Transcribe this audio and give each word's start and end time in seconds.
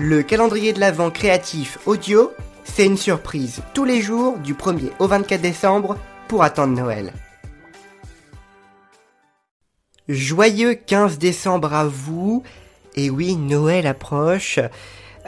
Le 0.00 0.22
calendrier 0.22 0.72
de 0.72 0.78
l'Avent 0.78 1.10
créatif 1.10 1.78
audio, 1.84 2.30
c'est 2.62 2.86
une 2.86 2.96
surprise 2.96 3.62
tous 3.74 3.84
les 3.84 4.00
jours 4.00 4.38
du 4.38 4.54
1er 4.54 4.92
au 5.00 5.08
24 5.08 5.40
décembre 5.40 5.98
pour 6.28 6.44
attendre 6.44 6.72
Noël. 6.72 7.12
Joyeux 10.08 10.74
15 10.74 11.18
décembre 11.18 11.74
à 11.74 11.84
vous. 11.84 12.44
Et 12.94 13.10
oui, 13.10 13.34
Noël 13.34 13.88
approche. 13.88 14.60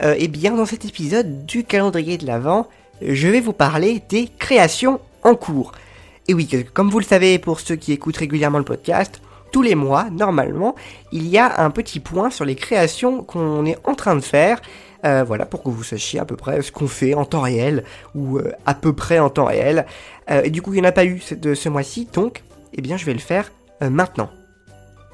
Euh, 0.01 0.15
et 0.17 0.29
bien 0.29 0.55
dans 0.55 0.65
cet 0.65 0.85
épisode 0.85 1.45
du 1.45 1.65
calendrier 1.65 2.17
de 2.17 2.25
l'Avent, 2.25 2.69
je 3.01 3.27
vais 3.27 3.41
vous 3.41 3.51
parler 3.51 4.01
des 4.07 4.29
créations 4.39 5.01
en 5.23 5.35
cours. 5.35 5.73
Et 6.29 6.33
oui, 6.33 6.49
comme 6.73 6.89
vous 6.89 6.99
le 6.99 7.05
savez 7.05 7.39
pour 7.39 7.59
ceux 7.59 7.75
qui 7.75 7.91
écoutent 7.91 8.15
régulièrement 8.15 8.57
le 8.57 8.63
podcast, 8.63 9.21
tous 9.51 9.61
les 9.61 9.75
mois, 9.75 10.09
normalement, 10.09 10.75
il 11.11 11.27
y 11.27 11.37
a 11.37 11.61
un 11.61 11.69
petit 11.69 11.99
point 11.99 12.29
sur 12.29 12.45
les 12.45 12.55
créations 12.55 13.23
qu'on 13.23 13.65
est 13.65 13.77
en 13.85 13.95
train 13.95 14.15
de 14.15 14.21
faire. 14.21 14.61
Euh, 15.03 15.23
voilà, 15.23 15.45
pour 15.45 15.63
que 15.63 15.69
vous 15.69 15.83
sachiez 15.83 16.19
à 16.19 16.25
peu 16.25 16.35
près 16.35 16.61
ce 16.61 16.71
qu'on 16.71 16.87
fait 16.87 17.15
en 17.15 17.25
temps 17.25 17.41
réel, 17.41 17.83
ou 18.13 18.37
euh, 18.37 18.51
à 18.65 18.75
peu 18.75 18.93
près 18.93 19.17
en 19.17 19.29
temps 19.29 19.45
réel. 19.45 19.87
Euh, 20.29 20.43
et 20.43 20.51
du 20.51 20.61
coup, 20.61 20.73
il 20.73 20.81
n'y 20.81 20.85
en 20.85 20.89
a 20.89 20.91
pas 20.91 21.05
eu 21.05 21.21
de 21.31 21.55
ce 21.55 21.69
mois-ci, 21.69 22.07
donc, 22.13 22.43
eh 22.73 22.81
bien, 22.81 22.97
je 22.97 23.05
vais 23.05 23.13
le 23.13 23.19
faire 23.19 23.51
maintenant. 23.81 24.29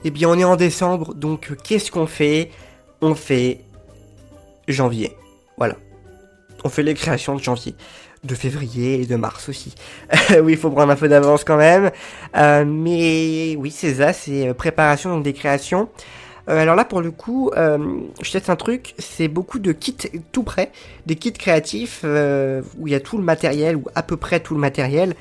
Eh 0.04 0.12
bien, 0.12 0.28
on 0.30 0.38
est 0.38 0.44
en 0.44 0.58
décembre, 0.58 1.14
donc 1.14 1.54
qu'est-ce 1.64 1.90
qu'on 1.90 2.06
fait? 2.06 2.52
On 3.02 3.16
fait 3.16 3.62
janvier. 4.68 5.16
Voilà. 5.58 5.76
On 6.66 6.70
fait 6.70 6.84
les 6.84 6.94
créations 6.94 7.36
de 7.36 7.42
janvier 7.42 7.76
de 8.28 8.36
février 8.36 9.02
et 9.02 9.06
de 9.06 9.16
mars 9.16 9.50
aussi. 9.50 9.74
oui, 10.44 10.54
il 10.54 10.58
faut 10.58 10.70
prendre 10.70 10.92
un 10.92 10.96
peu 10.96 11.08
d'avance 11.08 11.44
quand 11.44 11.58
même. 11.58 11.92
Euh, 12.36 12.66
mais 12.66 13.56
oui, 13.58 13.72
c'est 13.72 13.96
ça, 13.96 14.14
c'est 14.14 14.50
euh, 14.50 14.54
préparation 14.54 15.10
donc 15.10 15.24
des 15.24 15.34
créations. 15.34 15.90
Euh, 16.50 16.62
alors 16.62 16.76
là, 16.76 16.86
pour 16.86 17.02
le 17.02 17.12
coup, 17.12 17.52
je 17.56 18.32
teste 18.32 18.50
un 18.50 18.56
truc, 18.56 18.94
c'est 19.00 19.28
beaucoup 19.28 19.60
de 19.60 19.72
kits 19.74 19.98
tout 20.32 20.44
prêts, 20.44 20.72
des 21.06 21.16
kits 21.16 21.34
créatifs 21.34 22.06
où 22.06 22.88
il 22.88 22.92
y 22.92 22.96
a 22.96 23.00
tout 23.02 23.18
le 23.18 23.24
matériel, 23.24 23.76
ou 23.76 23.86
à 23.96 24.04
peu 24.04 24.16
près 24.16 24.40
tout 24.40 24.54
le 24.54 24.60
matériel, 24.60 25.14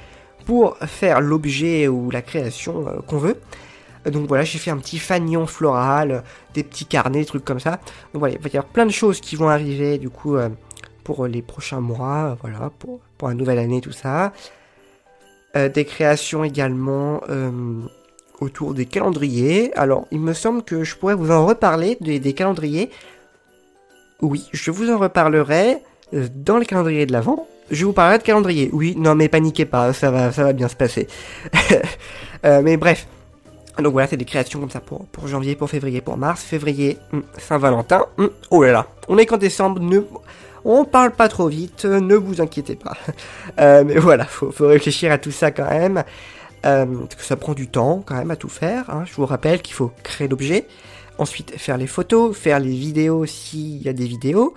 pour 0.45 0.77
faire 0.79 1.21
l'objet 1.21 1.89
ou 1.89 2.11
la 2.11 2.23
création 2.23 2.85
qu'on 3.09 3.19
veut. 3.19 3.41
Donc 4.09 4.29
voilà, 4.29 4.45
j'ai 4.45 4.61
fait 4.61 4.71
un 4.71 4.77
petit 4.77 5.01
fanion 5.01 5.49
floral, 5.49 6.23
des 6.55 6.63
petits 6.63 6.87
carnets, 6.87 7.19
des 7.19 7.25
trucs 7.25 7.45
comme 7.45 7.59
ça. 7.59 7.81
Donc 8.13 8.21
voilà, 8.21 8.37
il 8.37 8.41
va 8.41 8.49
y 8.49 8.57
avoir 8.57 8.71
plein 8.71 8.87
de 8.87 8.93
choses 8.93 9.21
qui 9.21 9.35
vont 9.35 9.49
arriver 9.49 9.99
du 9.99 10.11
coup 10.11 10.37
pour 11.07 11.29
les 11.29 11.41
prochains 11.41 11.81
mois, 11.81 12.37
voilà, 12.41 12.73
pour, 12.81 12.99
pour 13.17 13.29
la 13.29 13.35
nouvelle 13.35 13.61
année, 13.61 13.81
tout 13.81 13.93
ça. 13.93 14.33
Euh, 15.55 15.69
des 15.69 15.85
créations 15.85 16.43
également 16.43 17.21
euh, 17.29 17.53
autour 18.41 18.75
des 18.75 18.87
calendriers. 18.87 19.73
Alors, 19.77 20.09
il 20.11 20.19
me 20.19 20.33
semble 20.33 20.65
que 20.65 20.83
je 20.83 20.97
pourrais 20.97 21.15
vous 21.15 21.31
en 21.31 21.47
reparler 21.47 21.97
des, 22.01 22.33
calendriers. 22.33 22.91
Oui, 24.21 24.49
je 24.53 24.73
vous 24.73 24.91
en 24.91 24.99
reparlerai 24.99 25.79
euh, 26.13 26.27
dans 26.35 26.59
le 26.59 26.65
calendrier 26.65 27.07
de 27.07 27.13
l'avant. 27.13 27.47
Je 27.71 27.87
vous 27.87 27.93
parlerai 27.93 28.19
de 28.19 28.25
calendrier. 28.25 28.69
Oui, 28.73 28.97
non 28.99 29.15
mais 29.15 29.29
paniquez 29.29 29.65
pas, 29.65 29.93
ça 29.93 30.11
va, 30.11 30.33
ça 30.33 30.43
va 30.43 30.53
bien 30.53 30.67
se 30.67 30.75
passer. 30.75 31.07
mais 32.43 32.77
bref. 32.77 33.07
Donc 33.79 33.93
voilà, 33.93 34.09
c'est 34.09 34.17
des 34.17 34.25
créations 34.25 34.59
comme 34.59 34.71
ça 34.71 34.81
pour, 34.81 35.07
pour 35.07 35.29
janvier, 35.29 35.55
pour 35.55 35.71
février, 35.71 36.01
pour 36.01 36.17
mars. 36.17 36.43
Février, 36.43 36.99
hmm, 37.13 37.21
Saint-Valentin. 37.39 38.07
Hmm, 38.17 38.27
oh 38.51 38.65
là 38.65 38.73
là, 38.73 38.87
on 39.07 39.19
est 39.19 39.27
qu'en 39.27 39.37
décembre. 39.37 39.81
Ne, 39.81 40.01
on 40.67 40.85
parle 40.85 41.13
pas 41.13 41.29
trop 41.29 41.49
vite, 41.49 41.85
ne 41.85 42.15
vous 42.15 42.41
inquiétez 42.41 42.77
pas. 42.77 42.97
Euh, 43.59 43.85
mais 43.87 43.97
voilà, 43.97 44.27
faut, 44.27 44.51
faut 44.51 44.67
réfléchir 44.67 45.11
à 45.11 45.17
tout 45.17 45.31
ça 45.31 45.51
quand 45.51 45.71
même. 45.71 46.05
Euh, 46.67 46.85
parce 46.85 47.15
que 47.15 47.23
ça 47.23 47.37
prend 47.37 47.55
du 47.55 47.69
temps 47.69 48.03
quand 48.05 48.17
même 48.17 48.31
à 48.31 48.37
tout 48.37 48.49
faire. 48.49 48.91
Hein. 48.91 49.05
Je 49.07 49.15
vous 49.15 49.25
rappelle 49.25 49.63
qu'il 49.63 49.75
faut 49.75 49.93
créer 50.03 50.29
l'objet, 50.29 50.67
ensuite 51.17 51.57
faire 51.59 51.77
les 51.79 51.87
photos, 51.87 52.37
faire 52.37 52.59
les 52.59 52.75
vidéos 52.75 53.25
s'il 53.25 53.83
y 53.83 53.89
a 53.89 53.93
des 53.93 54.07
vidéos, 54.07 54.55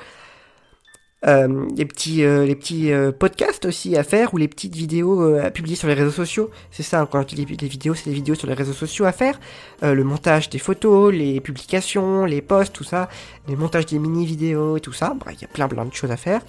euh, 1.28 1.68
les 1.76 1.86
petits, 1.86 2.24
euh, 2.24 2.46
les 2.46 2.56
petits 2.56 2.94
euh, 2.94 3.12
podcasts 3.12 3.66
aussi 3.66 3.98
à 3.98 4.06
faire 4.06 4.34
ou 4.34 4.38
les 4.38 4.48
petites 4.48 4.74
vidéos 4.74 5.36
à 5.36 5.52
publier 5.52 5.76
sur 5.76 5.90
les 5.90 5.94
réseaux 5.94 6.12
sociaux. 6.12 6.50
C'est 6.72 6.84
ça, 6.84 7.06
quand 7.12 7.22
je 7.22 7.36
dis 7.36 7.46
les 7.46 7.68
vidéos, 7.68 7.94
c'est 7.94 8.06
les 8.10 8.16
vidéos 8.16 8.36
sur 8.36 8.48
les 8.48 8.54
réseaux 8.54 8.74
sociaux 8.74 9.06
à 9.06 9.12
faire. 9.12 9.40
le 9.82 10.04
montage 10.04 10.50
des 10.50 10.60
photos, 10.60 11.14
les 11.14 11.42
publications, 11.42 12.26
les 12.26 12.42
posts, 12.42 12.74
tout 12.74 12.86
ça. 12.86 13.10
Les 13.48 13.56
montages 13.56 13.86
des 13.86 14.00
mini-vidéos 14.00 14.78
et 14.78 14.80
tout 14.80 14.94
ça. 14.94 15.14
il 15.30 15.42
y 15.42 15.44
a 15.44 15.48
plein 15.48 15.68
plein 15.68 15.86
de 15.86 15.94
choses 15.94 16.12
à 16.12 16.18
faire. 16.18 16.42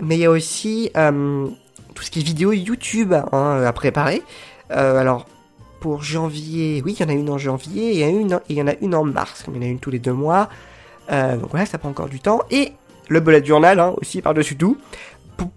Mais 0.00 0.16
il 0.16 0.20
y 0.20 0.26
a 0.26 0.30
aussi 0.30 0.90
tout 0.94 2.02
ce 2.02 2.10
qui 2.10 2.20
est 2.20 2.22
vidéo 2.22 2.52
YouTube 2.52 3.12
hein, 3.12 3.62
à 3.64 3.72
préparer. 3.72 4.22
alors, 4.70 5.26
pour 5.80 6.02
janvier, 6.02 6.82
oui, 6.84 6.96
il 6.98 7.02
y 7.02 7.04
en 7.04 7.10
a 7.10 7.12
une 7.12 7.28
en 7.30 7.38
janvier 7.38 7.92
il 7.92 7.98
y, 7.98 8.62
en 8.62 8.66
a 8.66 8.74
une 8.80 8.94
en 8.94 9.04
mars, 9.04 9.44
il 9.48 9.56
y 9.56 9.58
en 9.58 9.62
a 9.62 9.66
une 9.66 9.80
tous 9.80 9.90
les 9.90 9.98
deux 9.98 10.12
mois. 10.12 10.48
donc 11.10 11.50
voilà, 11.50 11.66
ça 11.66 11.78
prend 11.78 11.90
encore 11.90 12.08
du 12.08 12.20
temps. 12.20 12.42
Et 12.50 12.72
le 13.08 13.20
bullet 13.20 13.44
journal 13.44 13.80
hein, 13.80 13.94
aussi 14.00 14.22
par-dessus 14.22 14.56
tout, 14.56 14.76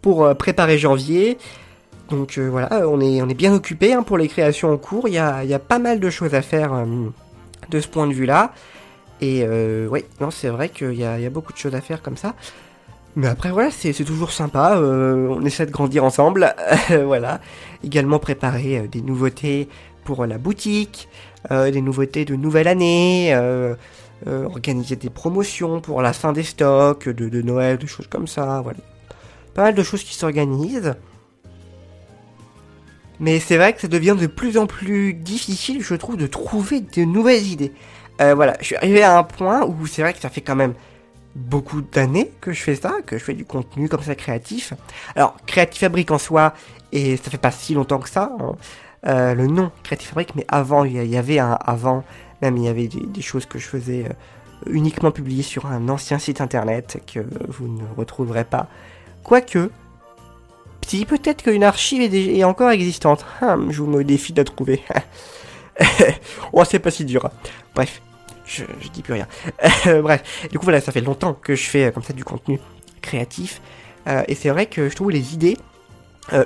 pour, 0.01 0.25
euh, 0.25 0.33
préparer 0.33 0.77
janvier. 0.77 1.37
Donc 2.09 2.37
euh, 2.37 2.49
voilà, 2.49 2.87
on 2.87 3.01
est, 3.01 3.21
on 3.21 3.29
est 3.29 3.33
bien 3.33 3.53
occupé 3.53 3.93
hein, 3.93 4.03
pour 4.03 4.17
les 4.17 4.27
créations 4.27 4.71
en 4.71 4.77
cours, 4.77 5.07
il 5.07 5.15
y 5.15 5.17
a, 5.17 5.43
y 5.43 5.53
a, 5.53 5.59
pas 5.59 5.79
mal 5.79 5.99
de 5.99 6.09
choses 6.09 6.33
à 6.33 6.41
faire 6.41 6.73
euh, 6.73 6.85
de 7.69 7.79
ce 7.79 7.87
point 7.87 8.07
de 8.07 8.13
vue-là. 8.13 8.53
Et 9.19 9.43
oui, 9.89 10.05
non, 10.21 10.29
c'est 10.29 10.49
vrai 10.49 10.69
qu'il 10.69 10.93
y 10.93 11.03
a, 11.03 11.19
y 11.19 11.25
a, 11.25 11.31
beaucoup 11.31 11.51
de 11.51 11.57
choses 11.57 11.73
à 11.73 11.81
faire 11.81 12.03
comme 12.03 12.17
ça. 12.17 12.35
Mais 13.15 13.25
après, 13.25 13.49
voilà, 13.49 13.71
c'est 13.71 13.91
toujours 14.03 14.31
sympa. 14.31 14.77
on 14.79 15.43
essaie 15.43 15.65
de 15.65 15.71
grandir 15.71 16.03
ensemble. 16.03 16.53
voilà. 17.03 17.41
Également 17.83 18.19
préparer 18.19 18.87
des 18.87 19.01
nouveautés 19.01 19.69
pour 20.03 20.27
la 20.27 20.37
boutique, 20.37 21.09
des 21.49 21.81
nouveautés 21.81 22.25
de 22.25 22.35
nouvelle 22.35 22.67
année, 22.67 23.35
euh, 24.25 24.45
organiser 24.45 24.95
des 24.95 25.11
promotions 25.11 25.79
pour 25.79 26.01
la 26.01 26.11
fin 26.11 26.33
des 26.33 26.43
stocks, 26.43 27.07
de, 27.07 27.41
Noël, 27.41 27.77
des 27.77 27.85
choses 27.85 28.07
comme 28.07 28.27
ça, 28.27 28.61
voilà. 28.61 28.79
Pas 29.53 29.63
mal 29.63 29.75
de 29.75 29.83
choses 29.83 30.03
qui 30.03 30.15
s'organisent. 30.15 30.95
Mais 33.19 33.39
c'est 33.39 33.57
vrai 33.57 33.73
que 33.73 33.81
ça 33.81 33.87
devient 33.87 34.15
de 34.19 34.27
plus 34.27 34.57
en 34.57 34.65
plus 34.65 35.13
difficile, 35.13 35.83
je 35.83 35.95
trouve, 35.95 36.17
de 36.17 36.27
trouver 36.27 36.81
de 36.81 37.03
nouvelles 37.03 37.45
idées. 37.45 37.73
Euh, 38.21 38.33
voilà, 38.33 38.55
je 38.59 38.65
suis 38.65 38.75
arrivé 38.75 39.03
à 39.03 39.17
un 39.17 39.23
point 39.23 39.65
où 39.65 39.85
c'est 39.85 40.01
vrai 40.01 40.13
que 40.13 40.19
ça 40.19 40.29
fait 40.29 40.41
quand 40.41 40.55
même 40.55 40.73
beaucoup 41.35 41.81
d'années 41.81 42.31
que 42.41 42.51
je 42.51 42.61
fais 42.61 42.75
ça, 42.75 42.95
que 43.05 43.17
je 43.17 43.23
fais 43.23 43.35
du 43.35 43.45
contenu 43.45 43.87
comme 43.87 44.01
ça 44.01 44.15
créatif. 44.15 44.73
Alors, 45.15 45.37
Creative 45.45 45.79
Fabric 45.79 46.09
en 46.09 46.17
soi, 46.17 46.53
et 46.91 47.17
ça 47.17 47.29
fait 47.29 47.37
pas 47.37 47.51
si 47.51 47.75
longtemps 47.75 47.99
que 47.99 48.09
ça, 48.09 48.31
hein. 48.39 48.55
euh, 49.05 49.35
le 49.35 49.45
nom 49.45 49.71
Creative 49.83 50.07
Fabric, 50.09 50.35
mais 50.35 50.45
avant, 50.47 50.83
il 50.83 51.05
y 51.05 51.17
avait 51.17 51.39
un 51.39 51.53
avant 51.53 52.03
même 52.41 52.57
il 52.57 52.63
y 52.63 52.67
avait 52.67 52.87
des, 52.87 53.21
choses 53.21 53.45
que 53.45 53.59
je 53.59 53.65
faisais 53.65 54.05
euh, 54.05 54.13
uniquement 54.69 55.11
publiées 55.11 55.43
sur 55.43 55.65
un 55.65 55.89
ancien 55.89 56.19
site 56.19 56.41
internet 56.41 57.01
que 57.11 57.19
vous 57.47 57.67
ne 57.67 57.83
retrouverez 57.95 58.43
pas. 58.43 58.67
Quoique, 59.23 59.69
si 60.85 61.05
peut-être 61.05 61.43
qu'une 61.43 61.63
archive 61.63 62.13
est, 62.13 62.43
encore 62.43 62.69
existante. 62.69 63.25
Hum, 63.41 63.71
je 63.71 63.81
vous 63.81 63.87
me 63.89 64.03
défie 64.03 64.33
de 64.33 64.41
la 64.41 64.45
trouver. 64.45 64.81
oh, 66.53 66.63
c'est 66.63 66.79
pas 66.79 66.91
si 66.91 67.05
dur. 67.05 67.29
Bref, 67.75 68.01
je, 68.45 68.63
dis 68.93 69.01
plus 69.01 69.13
rien. 69.13 69.27
bref, 70.01 70.47
du 70.49 70.57
coup 70.57 70.65
voilà, 70.65 70.81
ça 70.81 70.91
fait 70.91 71.01
longtemps 71.01 71.33
que 71.33 71.55
je 71.55 71.63
fais 71.63 71.85
euh, 71.85 71.91
comme 71.91 72.03
ça 72.03 72.13
du 72.13 72.23
contenu 72.23 72.59
créatif. 73.01 73.61
Euh, 74.07 74.23
et 74.27 74.35
c'est 74.35 74.49
vrai 74.49 74.67
que 74.67 74.89
je 74.89 74.95
trouve 74.95 75.11
les 75.11 75.33
idées 75.33 75.57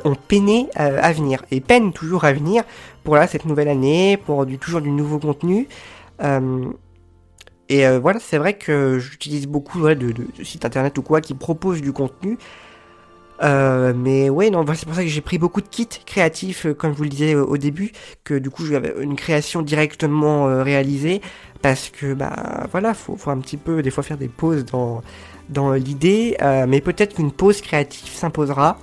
ont 0.04 0.16
peiné 0.16 0.68
à 0.76 1.12
venir 1.12 1.44
et 1.52 1.60
peinent 1.62 1.94
toujours 1.94 2.26
à 2.26 2.34
venir 2.34 2.64
pour 3.04 3.18
cette 3.28 3.46
nouvelle 3.46 3.68
année, 3.68 4.18
pour 4.18 4.46
toujours 4.60 4.82
du 4.82 4.92
nouveau 4.92 5.20
contenu. 5.20 5.68
Euh, 6.24 6.66
et 7.70 7.88
euh, 7.88 8.00
voilà, 8.00 8.20
c'est 8.20 8.38
vrai 8.38 8.54
que 8.54 9.00
j'utilise 9.00 9.48
beaucoup 9.48 9.88
de, 9.88 10.14
sites 10.44 10.66
internet 10.66 10.98
ou 10.98 11.02
quoi 11.02 11.22
qui 11.22 11.34
proposent 11.34 11.82
du 11.82 11.94
contenu. 11.94 12.38
Euh, 13.44 13.94
mais 13.96 14.30
ouais, 14.30 14.52
non, 14.52 14.64
c'est 14.76 14.86
pour 14.86 14.94
ça 14.94 15.02
que 15.02 15.08
j'ai 15.08 15.22
pris 15.22 15.40
beaucoup 15.40 15.62
de 15.62 15.68
kits 15.68 15.88
créatifs, 16.06 16.68
comme 16.78 16.92
je 16.92 16.98
vous 16.98 17.04
le 17.04 17.10
disais 17.10 17.34
au, 17.34 17.58
début, 17.58 17.92
que 18.24 18.36
du 18.36 18.52
coup 18.52 18.66
j'avais 18.66 18.94
une 19.02 19.16
création 19.16 19.64
directement 19.64 20.62
réalisée, 20.64 21.22
parce 21.64 21.90
que 21.90 22.14
bah 22.14 22.68
voilà, 22.72 22.94
faut, 22.94 23.16
faut 23.16 23.32
un 23.32 23.40
petit 23.40 23.58
peu 23.58 23.82
des 23.82 23.90
fois 23.90 24.04
faire 24.04 24.18
des 24.18 24.28
pauses 24.28 24.66
dans 24.66 25.02
dans 25.50 25.74
l'idée, 25.74 26.38
mais 26.68 26.82
peut-être 26.82 27.16
qu'une 27.16 27.32
pause 27.32 27.62
créative 27.62 28.14
s'imposera 28.14 28.78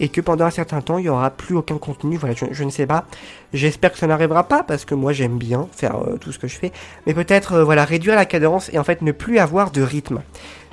et 0.00 0.08
que 0.08 0.20
pendant 0.20 0.46
un 0.46 0.50
certain 0.50 0.80
temps 0.80 0.98
il 0.98 1.02
n'y 1.02 1.08
aura 1.08 1.30
plus 1.30 1.54
aucun 1.54 1.78
contenu. 1.78 2.16
Voilà, 2.16 2.34
je, 2.34 2.64
ne 2.64 2.70
sais 2.70 2.86
pas. 2.86 3.06
J'espère 3.52 3.92
que 3.92 3.98
ça 3.98 4.06
n'arrivera 4.06 4.44
pas 4.44 4.64
parce 4.64 4.84
que 4.84 4.94
moi 4.94 5.12
j'aime 5.12 5.38
bien 5.38 5.68
faire 5.70 5.96
euh, 5.96 6.16
tout 6.16 6.32
ce 6.32 6.38
que 6.38 6.48
je 6.48 6.56
fais, 6.56 6.72
mais 7.06 7.14
peut-être 7.14 7.52
euh, 7.52 7.64
voilà 7.64 7.84
réduire 7.84 8.16
la 8.16 8.24
cadence 8.24 8.70
et 8.72 8.78
en 8.78 8.84
fait 8.84 9.02
ne 9.02 9.12
plus 9.12 9.38
avoir 9.38 9.70
de 9.70 9.82
rythme. 9.82 10.22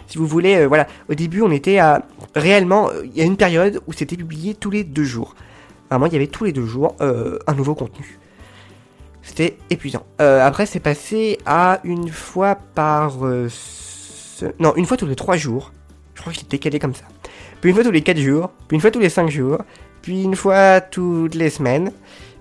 Si 0.07 0.17
vous 0.17 0.25
voulez, 0.25 0.55
euh, 0.55 0.67
voilà, 0.67 0.87
au 1.09 1.13
début 1.13 1.41
on 1.41 1.51
était 1.51 1.77
à 1.77 2.05
réellement, 2.33 2.89
il 3.03 3.15
y 3.15 3.21
a 3.21 3.25
une 3.25 3.37
période 3.37 3.81
où 3.85 3.93
c'était 3.93 4.15
publié 4.15 4.55
tous 4.55 4.71
les 4.71 4.83
deux 4.83 5.03
jours. 5.03 5.35
Vraiment, 5.89 6.07
il 6.07 6.13
y 6.13 6.15
avait 6.15 6.27
tous 6.27 6.45
les 6.45 6.51
deux 6.51 6.65
jours 6.65 6.95
un 6.99 7.53
nouveau 7.53 7.73
contenu. 7.73 8.19
C'était 9.21 9.57
épuisant. 9.69 10.05
après, 10.19 10.65
c'est 10.65 10.81
passé 10.81 11.37
à 11.45 11.79
une 11.85 12.09
fois 12.09 12.55
par... 12.75 13.19
Non, 14.59 14.75
une 14.75 14.85
fois 14.85 14.97
tous 14.97 15.05
les 15.05 15.15
trois 15.15 15.37
jours. 15.37 15.71
Je 16.13 16.19
crois 16.19 16.33
que 16.33 16.39
c'était 16.39 16.57
calé 16.57 16.77
comme 16.77 16.93
ça 16.93 17.05
puis 17.61 17.69
une 17.69 17.75
fois 17.75 17.83
tous 17.83 17.91
les 17.91 18.01
4 18.01 18.17
jours, 18.17 18.51
puis 18.67 18.75
une 18.75 18.81
fois 18.81 18.91
tous 18.91 18.99
les 18.99 19.09
5 19.09 19.29
jours, 19.29 19.59
puis 20.01 20.23
une 20.23 20.35
fois 20.35 20.81
toutes 20.81 21.35
les 21.35 21.49
semaines, 21.49 21.91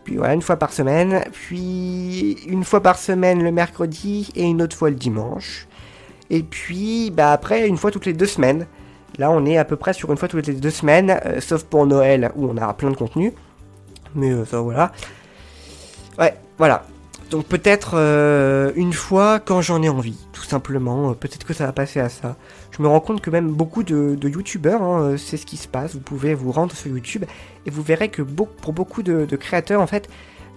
puis 0.05 0.17
voilà, 0.17 0.35
une 0.35 0.43
fois 0.43 0.57
par 0.57 0.73
semaine, 0.73 1.25
puis 1.33 2.39
une 2.47 2.63
fois 2.63 2.81
par 2.81 2.97
semaine 2.97 3.43
le 3.43 3.51
mercredi 3.51 4.31
et 4.37 4.45
une 4.45 4.63
autre 4.63 4.77
fois 4.77 4.91
le 4.91 4.97
dimanche. 4.97 5.67
Et 6.31 6.43
puis, 6.43 7.11
bah 7.11 7.33
après, 7.33 7.67
une 7.67 7.77
fois 7.77 7.91
toutes 7.91 8.07
les 8.07 8.13
deux 8.13 8.27
semaines. 8.27 8.67
Là, 9.19 9.31
on 9.31 9.47
est 9.47 9.57
à 9.57 9.65
peu 9.65 9.77
près 9.77 9.93
sur 9.93 10.11
une 10.11 10.19
fois 10.19 10.29
toutes 10.29 10.47
les 10.47 10.55
deux 10.55 10.71
semaines, 10.71 11.19
euh, 11.25 11.41
sauf 11.41 11.65
pour 11.65 11.87
Noël 11.87 12.31
où 12.37 12.49
on 12.49 12.57
a 12.57 12.73
plein 12.75 12.91
de 12.91 12.97
contenu. 12.97 13.33
Mais 14.15 14.31
euh, 14.31 14.45
ça, 14.45 14.61
voilà. 14.61 14.93
Ouais, 16.19 16.35
voilà. 16.59 16.85
Donc 17.31 17.47
peut-être 17.47 17.93
euh, 17.95 18.71
une 18.77 18.93
fois 18.93 19.41
quand 19.41 19.61
j'en 19.61 19.83
ai 19.83 19.89
envie, 19.89 20.17
tout 20.33 20.45
simplement. 20.45 21.13
peut-être 21.15 21.45
que 21.45 21.55
ça 21.55 21.67
va 21.67 21.73
passer 21.73 21.99
à 21.99 22.09
ça. 22.09 22.37
Je 22.71 22.83
me 22.83 22.89
rends 22.89 23.01
compte 23.01 23.21
que 23.21 23.31
même 23.31 23.51
beaucoup 23.51 23.83
de, 23.83 24.17
youtubeurs, 24.23 24.83
hein, 24.83 25.17
c'est 25.19 25.37
ce 25.37 25.47
qui 25.47 25.57
se 25.57 25.67
passe. 25.67 25.95
Vous 25.95 26.01
pouvez 26.01 26.35
vous 26.35 26.53
rendre 26.53 26.75
sur 26.75 26.91
YouTube 26.91 27.25
et 27.67 27.71
vous 27.71 27.83
verrez 27.83 28.11
que 28.11 28.23
pour 28.23 28.73
beaucoup 28.73 29.03
de, 29.03 29.25
de 29.25 29.37
créateurs, 29.37 29.81
en 29.81 29.87
fait, 29.87 30.09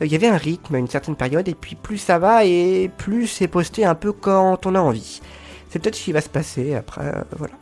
il 0.01 0.07
y 0.07 0.15
avait 0.15 0.27
un 0.27 0.37
rythme 0.37 0.75
à 0.75 0.77
une 0.77 0.87
certaine 0.87 1.15
période 1.15 1.47
et 1.47 1.55
puis 1.55 1.75
plus 1.75 1.97
ça 1.97 2.19
va 2.19 2.45
et 2.45 2.89
plus 2.97 3.27
c'est 3.27 3.47
posté 3.47 3.85
un 3.85 3.95
peu 3.95 4.11
quand 4.11 4.65
on 4.65 4.75
a 4.75 4.79
envie. 4.79 5.21
C'est 5.69 5.79
peut-être 5.79 5.95
ce 5.95 6.03
qui 6.03 6.11
va 6.11 6.21
se 6.21 6.29
passer 6.29 6.75
après, 6.75 7.13
voilà. 7.37 7.53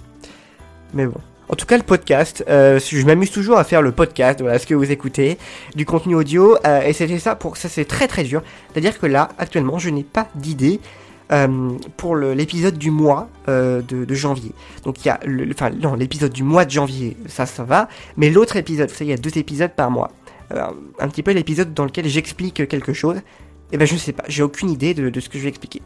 Mais 0.94 1.06
bon. 1.06 1.20
En 1.50 1.56
tout 1.56 1.66
cas, 1.66 1.78
le 1.78 1.84
podcast, 1.84 2.44
euh, 2.50 2.78
je 2.78 3.06
m'amuse 3.06 3.32
toujours 3.32 3.58
à 3.58 3.64
faire 3.64 3.82
le 3.82 3.94
podcast, 3.94 4.42
voilà 4.42 4.60
ce 4.60 4.68
que 4.68 4.74
vous 4.74 4.92
écoutez, 4.92 5.38
du 5.76 5.86
contenu 5.86 6.14
audio, 6.14 6.58
euh, 6.66 6.82
et 6.82 6.92
c'était 6.92 7.20
ça 7.20 7.38
pour 7.38 7.56
ça 7.56 7.70
c'est 7.70 7.86
très 7.86 8.08
très 8.10 8.24
dur. 8.24 8.44
C'est-à-dire 8.72 9.00
que 9.00 9.06
là, 9.06 9.30
actuellement, 9.38 9.80
je 9.80 9.90
n'ai 9.90 10.04
pas 10.04 10.28
d'idée 10.36 10.82
euh, 11.32 11.72
pour 11.96 12.18
l'épisode 12.18 12.78
du 12.78 12.92
mois 12.92 13.30
de, 13.48 14.14
janvier. 14.14 14.52
Donc 14.84 15.06
il 15.06 15.08
y 15.08 15.12
a, 15.12 15.22
le, 15.26 15.50
enfin 15.52 15.70
non, 15.70 15.96
l'épisode 15.96 16.34
du 16.34 16.44
mois 16.44 16.66
de 16.66 16.72
janvier, 16.72 17.16
ça 17.28 17.46
ça 17.46 17.64
va, 17.64 17.88
mais 18.18 18.30
l'autre 18.30 18.58
épisode, 18.58 18.90
vous 18.90 18.96
savez, 18.96 19.06
il 19.06 19.12
y 19.12 19.14
a 19.14 19.18
deux 19.18 19.38
épisodes 19.38 19.72
par 19.72 19.90
mois. 19.90 20.12
un 20.52 21.08
petit 21.08 21.24
peu 21.24 21.32
l'épisode 21.32 21.74
dans 21.74 21.86
lequel 21.86 22.10
j'explique 22.10 22.68
quelque 22.68 22.92
chose. 22.92 23.18
Et 23.18 23.76
eh 23.76 23.78
ben 23.78 23.86
je 23.86 23.96
sais 23.96 24.14
pas, 24.14 24.24
j'ai 24.28 24.44
aucune 24.44 24.70
idée 24.70 24.94
de, 24.94 25.10
de 25.10 25.20
ce 25.22 25.30
que 25.30 25.38
je 25.38 25.44
vais 25.44 25.50
expliquer. 25.50 25.82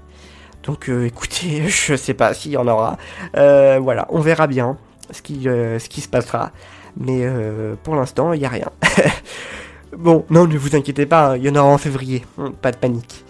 Donc 0.64 0.90
écoutez, 1.06 1.68
je 1.68 1.96
sais 1.96 2.16
pas 2.16 2.34
s'il 2.34 2.52
y 2.52 2.58
en 2.58 2.68
aura. 2.68 2.98
voilà, 3.36 4.08
on 4.10 4.22
verra 4.22 4.48
bien 4.48 4.80
ce 5.12 5.22
qui, 5.22 5.48
euh, 5.48 5.80
ce 5.80 5.90
qui 5.90 6.02
se 6.02 6.08
passera. 6.08 6.52
Mais 6.98 7.20
euh, 7.22 7.76
pour 7.82 7.96
l'instant, 7.96 8.34
il 8.34 8.40
n'y 8.40 8.46
a 8.46 8.50
rien. 8.50 8.70
bon, 9.98 10.26
non, 10.30 10.48
ne 10.48 10.58
vous 10.58 10.76
inquiétez 10.76 11.06
pas, 11.06 11.32
hein, 11.32 11.38
il 11.38 11.44
y 11.44 11.50
en 11.50 11.56
aura 11.56 11.70
en 11.70 11.78
février. 11.78 12.26
Hum, 12.38 12.54
pas 12.54 12.72
de 12.72 12.78
panique. 12.78 13.26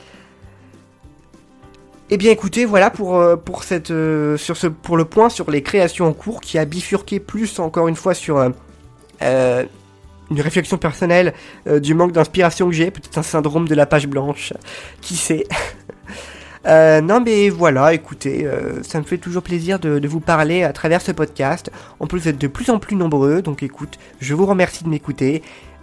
Eh 2.10 2.18
bien 2.18 2.32
écoutez, 2.32 2.66
voilà 2.66 2.90
pour, 2.90 3.18
euh, 3.18 3.38
pour, 3.38 3.64
cette, 3.64 3.88
sur 3.88 4.58
ce, 4.58 4.68
pour 4.68 4.98
le 4.98 5.06
point 5.06 5.30
sur 5.30 5.50
les 5.50 5.64
créations 5.64 6.08
en 6.08 6.14
cours 6.14 6.42
qui 6.42 6.58
a 6.58 6.66
bifurqué 6.66 7.20
plus 7.20 7.60
encore 7.60 7.88
une 7.88 7.96
fois 7.96 8.14
sur 8.14 8.38
une 9.22 10.42
réflexion 10.42 10.78
personnelle 10.78 11.34
du 11.80 11.94
manque 11.94 12.12
d'inspiration 12.12 12.68
que 12.68 12.74
j'ai, 12.74 12.92
peut-être 12.92 13.18
un 13.18 13.24
syndrome 13.24 13.68
de 13.68 13.76
la 13.76 13.86
page 13.86 14.08
blanche, 14.08 14.54
qui 15.00 15.16
sait? 15.16 15.46
Euh, 16.68 17.02
non 17.02 17.22
mais 17.22 17.50
voilà, 17.50 17.94
écoutez, 17.94 18.46
euh, 18.46 18.84
ça 18.84 19.00
me 19.00 19.04
fait 19.04 19.18
toujours 19.18 19.42
plaisir 19.42 19.80
de, 19.80 20.08
vous 20.08 20.20
parler 20.20 20.64
à 20.64 20.74
travers 20.74 21.02
ce 21.02 21.12
podcast. 21.12 21.72
En 22.00 22.08
plus, 22.08 22.20
vous 22.20 22.28
êtes 22.28 22.38
de 22.38 22.48
plus 22.48 22.70
en 22.70 22.80
plus 22.80 22.96
nombreux, 22.96 23.42
donc 23.42 23.64
écoute, 23.64 23.98
je 24.20 24.34
vous 24.34 24.46
remercie 24.46 24.84
de 24.84 24.90
m'écouter. 24.90 25.42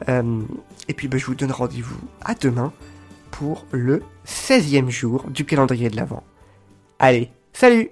Euh, 0.09 0.43
et 0.89 0.95
puis 0.95 1.09
bah, 1.09 1.19
je 1.19 1.27
vous 1.27 1.35
donne 1.35 1.51
rendez-vous 1.51 1.99
à 2.25 2.35
demain 2.35 2.73
pour 3.31 3.67
le 3.73 4.03
16e 4.27 4.89
jour 4.89 5.25
du 5.29 5.45
calendrier 5.45 5.91
de 5.91 5.97
l'Avent. 5.97 6.23
Allez, 6.99 7.31
salut 7.53 7.91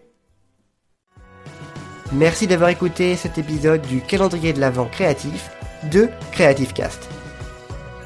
Merci 2.13 2.47
d'avoir 2.47 2.71
écouté 2.71 3.17
cet 3.17 3.37
épisode 3.37 3.83
du 3.83 4.01
calendrier 4.01 4.53
de 4.53 4.61
l'Avent 4.61 4.87
créatif 4.87 5.51
de 5.91 6.09
Creative 6.31 6.73
Cast. 6.73 7.09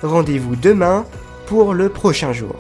Rendez-vous 0.03 0.57
demain 0.57 1.05
pour 1.47 1.75
le 1.75 1.91
prochain 1.91 2.33
jour. 2.33 2.57